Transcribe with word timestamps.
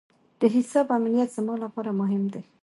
د 0.39 0.41
حساب 0.55 0.87
امنیت 0.97 1.29
زما 1.37 1.55
لپاره 1.63 1.91
مهم 2.01 2.23
دی. 2.33 2.43